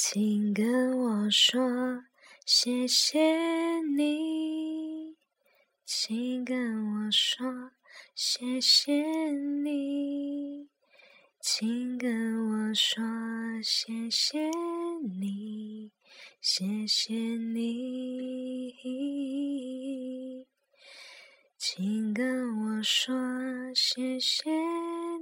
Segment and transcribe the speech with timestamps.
[0.00, 2.04] 请跟我说
[2.46, 3.18] 谢谢
[3.96, 5.16] 你，
[5.84, 6.54] 请跟
[6.86, 7.72] 我说
[8.14, 8.92] 谢谢
[9.32, 10.68] 你，
[11.40, 12.08] 请跟
[12.48, 13.02] 我说
[13.60, 14.48] 谢谢
[15.18, 15.90] 你，
[16.40, 18.76] 谢谢你，
[21.56, 23.12] 请跟我说
[23.74, 24.48] 谢谢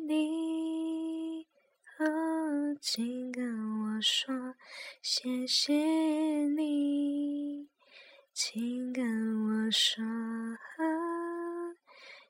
[0.07, 1.47] 你，
[1.99, 2.05] 哦，
[2.81, 3.45] 请跟
[3.97, 4.55] 我说
[5.01, 7.69] 谢谢你，
[8.35, 10.05] 请跟我说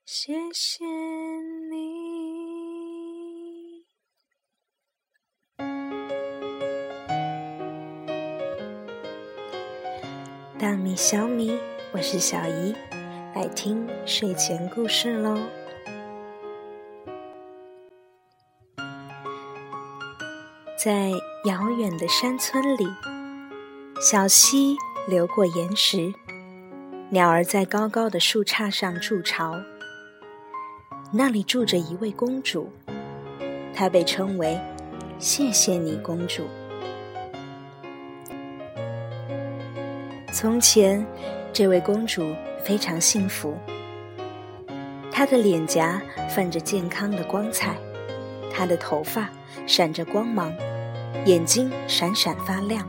[0.05, 0.85] 谢谢
[1.71, 1.77] 你。
[10.59, 11.59] 大米小米，
[11.93, 12.75] 我是小姨，
[13.35, 15.37] 来听睡前故事喽。
[20.87, 21.11] 在
[21.47, 22.87] 遥远的山村里，
[24.01, 24.77] 小溪
[25.09, 26.15] 流过岩石，
[27.11, 29.61] 鸟儿在高高的树杈上筑巢。
[31.13, 32.71] 那里住着一位公主，
[33.75, 34.57] 她被称为
[35.19, 36.45] “谢谢你，公主”。
[40.31, 41.05] 从前，
[41.53, 43.57] 这位公主非常幸福，
[45.11, 47.77] 她的脸颊泛着健康的光彩，
[48.55, 49.29] 她的头发
[49.67, 50.55] 闪着光芒，
[51.25, 52.87] 眼睛闪闪发亮。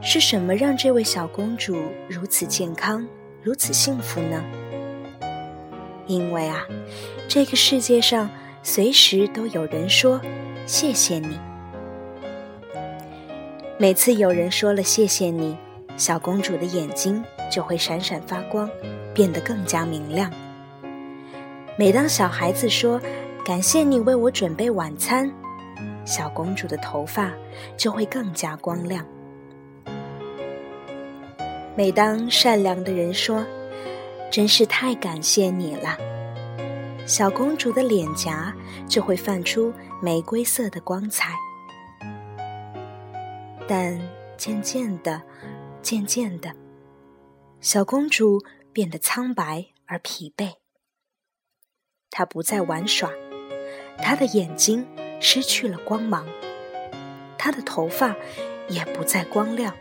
[0.00, 1.76] 是什么让这位小公主
[2.08, 3.06] 如此健康、
[3.42, 4.42] 如此幸福呢？
[6.06, 6.64] 因为啊，
[7.28, 8.30] 这个世界上
[8.62, 10.20] 随时都有人说
[10.66, 11.38] “谢谢你”。
[13.76, 15.56] 每次有人说了“谢谢你”，
[15.98, 18.70] 小公主的眼睛就会闪闪发光，
[19.12, 20.32] 变得更加明亮。
[21.76, 23.00] 每当小孩子说
[23.44, 25.30] “感谢你为我准备晚餐”，
[26.08, 27.30] 小公主的头发
[27.76, 29.06] 就会更加光亮。
[31.76, 33.44] 每当善良的人说，
[34.32, 35.98] 真是太感谢你了！
[37.06, 38.56] 小公主的脸颊
[38.88, 39.70] 就会泛出
[40.00, 41.34] 玫瑰色的光彩。
[43.68, 44.00] 但
[44.38, 45.20] 渐渐的，
[45.82, 46.50] 渐渐的，
[47.60, 48.42] 小公主
[48.72, 50.54] 变得苍白而疲惫。
[52.10, 53.10] 她不再玩耍，
[53.98, 54.86] 她的眼睛
[55.20, 56.26] 失去了光芒，
[57.36, 58.14] 她的头发
[58.68, 59.74] 也不再光亮，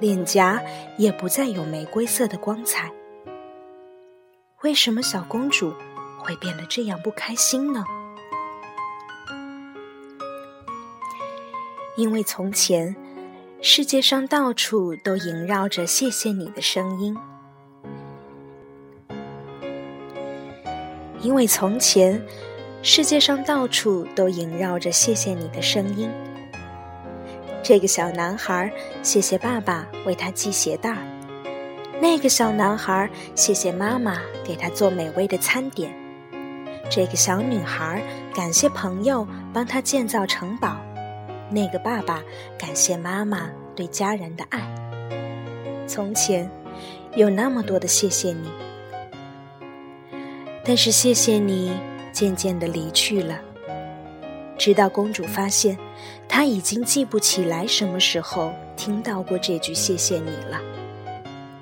[0.00, 0.62] 脸颊
[0.96, 2.90] 也不再有玫瑰色的光彩。
[4.62, 5.72] 为什么小公主
[6.18, 7.84] 会变得这样不开心呢？
[11.96, 12.94] 因为从前，
[13.60, 17.16] 世界上到处都萦绕着“谢谢你”的声音。
[21.20, 22.24] 因为从前，
[22.82, 26.10] 世界上到处都萦绕着“谢谢你”的声音。
[27.62, 28.72] 这个小男孩
[29.02, 30.98] 谢谢爸爸为他系鞋带儿。
[32.00, 35.92] 那个小男孩谢谢妈妈给他做美味的餐点，
[36.88, 38.00] 这个小女孩
[38.32, 40.76] 感谢朋友帮她建造城堡，
[41.50, 42.22] 那个爸爸
[42.56, 44.60] 感谢妈妈对家人的爱。
[45.88, 46.48] 从前
[47.16, 48.48] 有那么多的谢谢你，
[50.64, 51.72] 但是谢谢你
[52.18, 53.40] 渐渐的离去了，
[54.58, 55.78] 直到公主发现
[56.26, 60.60] 她已经记不起来什么时候听到过这句谢谢你了。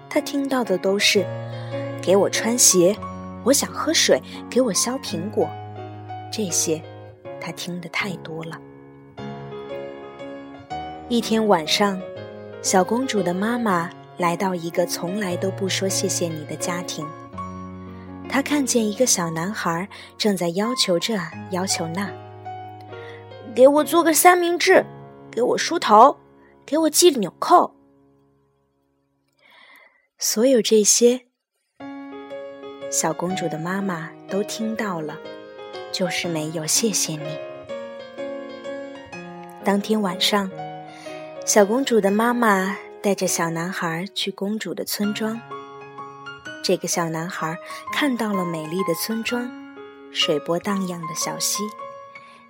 [0.09, 1.27] 她听到的都是
[2.01, 2.97] “给我穿鞋
[3.45, 4.19] ”，“我想喝水
[4.49, 5.47] ”，“给我削苹果”，
[6.33, 6.81] 这些
[7.39, 8.59] 他听得太多了。
[11.11, 12.01] 一天晚上，
[12.63, 17.07] 小公主的妈妈来到一个从来都不说谢谢你的家庭。
[18.29, 19.89] 他看见一个小男孩
[20.19, 21.15] 正在要求这
[21.51, 22.11] 要求那
[23.55, 24.85] ：“给我做个三明治，
[25.31, 26.19] 给我梳头，
[26.67, 27.75] 给我系纽扣。”
[30.19, 31.23] 所有这些，
[32.91, 35.19] 小公主的妈妈都听到了，
[35.93, 37.39] 就是没有谢谢你。
[39.65, 40.51] 当天晚上，
[41.45, 45.41] 小公主的妈妈带着小男孩去公主的村庄。
[46.67, 47.57] 这个小男孩
[47.93, 49.49] 看到了美丽的村庄，
[50.11, 51.63] 水波荡漾的小溪，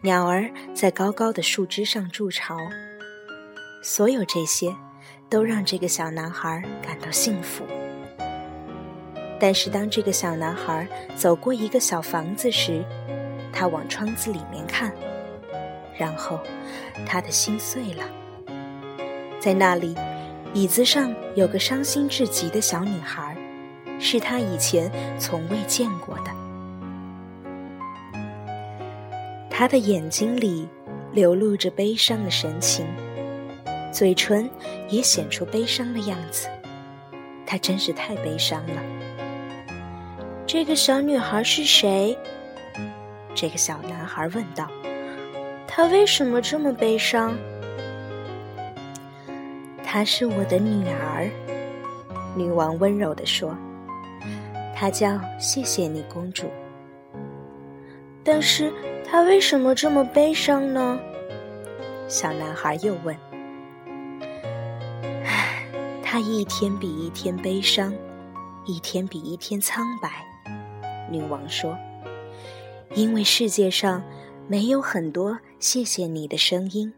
[0.00, 2.56] 鸟儿在高高的树枝上筑巢。
[3.82, 4.74] 所有这些。
[5.28, 7.64] 都让这个小男孩感到幸福。
[9.40, 10.86] 但是，当这个小男孩
[11.16, 12.84] 走过一个小房子时，
[13.52, 14.94] 他往窗子里面看，
[15.98, 16.38] 然后
[17.04, 18.04] 他的心碎了。
[19.40, 19.96] 在那里，
[20.54, 23.25] 椅子上有个伤心至极的小女孩，
[23.98, 26.30] 是他以前从未见过的。
[29.50, 30.68] 他的眼睛里
[31.12, 32.86] 流露着悲伤的神情，
[33.90, 34.50] 嘴唇
[34.90, 36.46] 也显出悲伤的样子。
[37.46, 38.82] 她真是太悲伤了。
[40.46, 42.18] 这个小女孩是谁？
[43.34, 44.68] 这个小男孩问道。
[45.66, 47.34] 她为什么这么悲伤？
[49.82, 51.30] 她是我的女儿，
[52.36, 53.56] 女王温柔地说。
[54.78, 56.50] 她叫谢谢你，公主。
[58.22, 58.70] 但是
[59.06, 61.00] 她为什么这么悲伤呢？
[62.06, 63.16] 小男孩又问。
[65.24, 65.66] 唉，
[66.02, 67.94] 她一天比一天悲伤，
[68.66, 70.10] 一天比一天苍白。
[71.10, 71.78] 女王说
[72.94, 74.04] ：“因为世界上
[74.46, 76.92] 没有很多谢谢你的声音。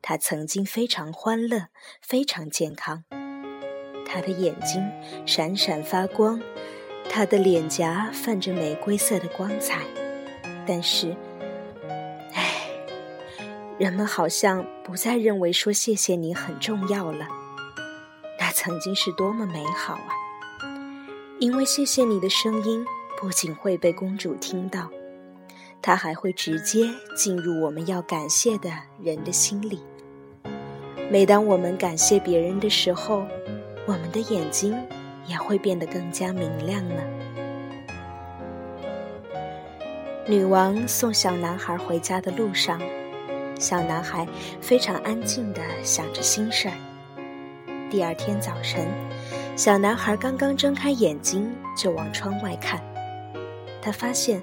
[0.00, 1.70] 她曾经非常欢乐，
[2.00, 3.02] 非常健康。
[4.06, 4.88] 她的眼睛
[5.26, 6.40] 闪闪发光。”
[7.08, 9.82] 他的脸颊泛着玫瑰色的光彩，
[10.66, 11.14] 但是，
[12.32, 12.52] 唉，
[13.78, 17.28] 人们好像不再认为说谢谢你很重要了。
[18.40, 20.10] 那曾经是多么美好啊！
[21.38, 22.84] 因为谢谢你的声音
[23.16, 24.90] 不仅会被公主听到，
[25.80, 28.70] 它还会直接进入我们要感谢的
[29.00, 29.80] 人的心里。
[31.10, 33.24] 每当我们感谢别人的时候，
[33.86, 34.74] 我们的眼睛。
[35.26, 37.02] 也会变得更加明亮呢。
[40.26, 42.80] 女王送小男孩回家的路上，
[43.58, 44.26] 小男孩
[44.60, 46.74] 非常安静地想着心事儿。
[47.90, 48.88] 第二天早晨，
[49.54, 52.82] 小男孩刚刚睁开眼睛，就往窗外看，
[53.82, 54.42] 他发现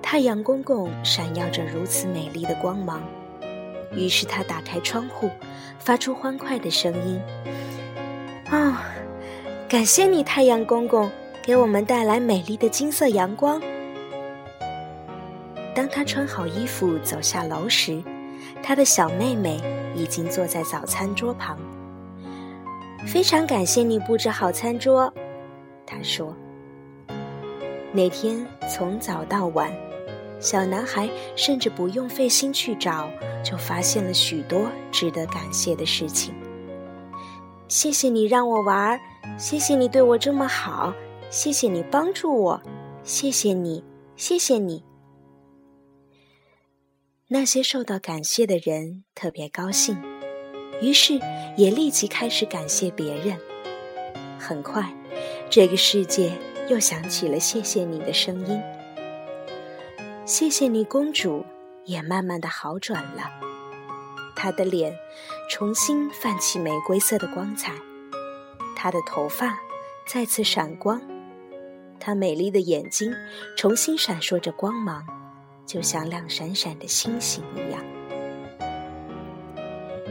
[0.00, 3.02] 太阳公公闪耀着如此美丽的光芒，
[3.92, 5.28] 于是他打开窗户，
[5.80, 7.20] 发出欢快的声音
[8.50, 8.84] ：“啊！”
[9.68, 11.10] 感谢你，太阳公公，
[11.42, 13.60] 给我们带来美丽的金色阳光。
[15.74, 18.02] 当他穿好衣服走下楼时，
[18.62, 19.60] 他的小妹妹
[19.94, 21.58] 已经坐在早餐桌旁。
[23.06, 25.12] 非常感谢你布置好餐桌，
[25.84, 26.34] 他说。
[27.92, 29.70] 那天从早到晚，
[30.40, 33.06] 小男孩甚至不用费心去找，
[33.44, 36.34] 就发现了许多值得感谢的事情。
[37.68, 38.98] 谢谢你让我玩儿。
[39.36, 40.94] 谢谢你对我这么好，
[41.30, 42.62] 谢谢你帮助我，
[43.02, 43.82] 谢谢你，
[44.16, 44.84] 谢谢你。
[47.28, 49.96] 那些受到感谢的人特别高兴，
[50.80, 51.20] 于是
[51.56, 53.38] 也立即开始感谢别人。
[54.38, 54.94] 很快，
[55.50, 56.32] 这个世界
[56.68, 58.60] 又响起了谢谢你的声音。
[60.24, 61.44] 谢谢你，公主
[61.84, 63.30] 也慢慢的好转了，
[64.34, 64.94] 她的脸
[65.50, 67.72] 重新泛起玫瑰色的光彩。
[68.80, 69.58] 她的头发
[70.06, 71.02] 再次闪光，
[71.98, 73.12] 她美丽的眼睛
[73.56, 75.04] 重新闪烁着光芒，
[75.66, 77.82] 就像亮闪闪的星星一样。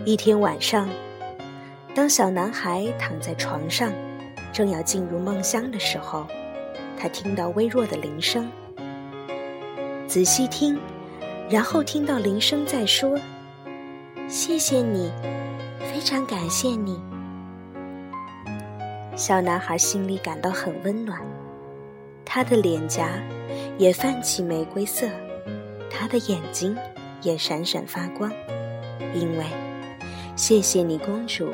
[0.05, 0.89] 一天晚上，
[1.95, 3.89] 当小男孩躺在床上，
[4.51, 6.27] 正要进入梦乡的时候，
[6.99, 8.51] 他听到微弱的铃声。
[10.07, 10.77] 仔细听，
[11.49, 13.17] 然后听到铃声在说
[14.27, 15.09] ：“谢谢你，
[15.79, 17.01] 非常感谢你。”
[19.17, 21.19] 小男孩心里感到很温暖，
[22.23, 23.09] 他的脸颊
[23.79, 25.07] 也泛起玫瑰色，
[25.89, 26.77] 他的眼睛
[27.23, 28.31] 也闪闪发光，
[29.15, 29.43] 因为
[30.35, 31.51] 谢谢你，公主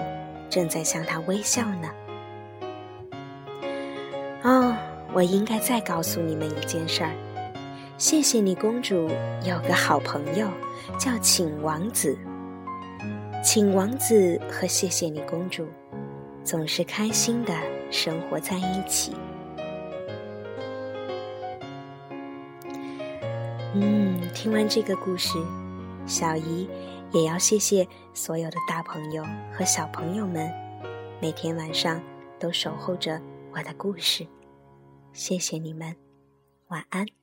[0.49, 1.89] 正在向他微笑呢。
[4.41, 4.75] 哦，
[5.13, 7.11] 我应该再告诉你们一件事儿：
[7.97, 9.09] 谢谢你，公主
[9.45, 10.49] 有个好朋友
[10.99, 12.17] 叫请王子，
[13.41, 15.65] 请王子和谢谢你，公主。
[16.43, 17.53] 总是开心的
[17.91, 19.15] 生活在一起。
[23.75, 25.37] 嗯，听完这个故事，
[26.05, 26.69] 小姨
[27.11, 30.51] 也要谢谢所有的大朋友和小朋友们，
[31.19, 32.01] 每天晚上
[32.37, 33.19] 都守候着
[33.51, 34.27] 我的故事。
[35.11, 35.95] 谢谢你们，
[36.67, 37.22] 晚安。